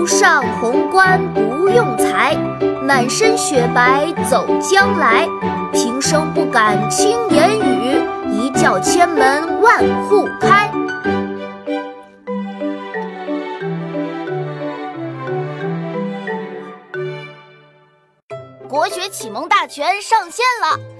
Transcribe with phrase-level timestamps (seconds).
[0.00, 2.34] 头上红冠不用裁，
[2.82, 5.28] 满身雪白走将来。
[5.74, 8.00] 平生不敢轻言语，
[8.32, 10.70] 一叫千门万户开。
[18.66, 20.99] 国学启蒙大全上线了！